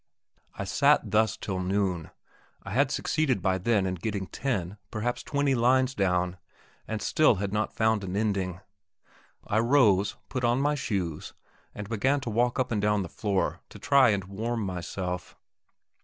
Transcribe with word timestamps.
I 0.55 0.63
sat 0.63 1.11
thus 1.11 1.37
till 1.37 1.59
noon; 1.59 2.09
I 2.63 2.71
had 2.71 2.89
succeeded 2.89 3.39
by 3.39 3.59
then 3.59 3.85
in 3.85 3.93
getting 3.93 4.25
ten, 4.25 4.77
perhaps 4.89 5.21
twenty 5.21 5.53
lines 5.53 5.93
down, 5.93 6.37
and 6.87 7.03
still 7.03 7.35
I 7.35 7.41
had 7.41 7.53
not 7.53 7.75
found 7.75 8.03
an 8.03 8.15
ending. 8.15 8.61
I 9.45 9.59
rose, 9.59 10.17
put 10.27 10.43
on 10.43 10.59
my 10.59 10.73
shoes, 10.73 11.35
and 11.75 11.87
began 11.87 12.19
to 12.21 12.31
walk 12.31 12.57
up 12.57 12.71
and 12.71 12.81
down 12.81 13.03
the 13.03 13.09
floor 13.09 13.59
to 13.69 13.77
try 13.77 14.09
and 14.09 14.23
warm 14.23 14.63
myself. 14.65 15.37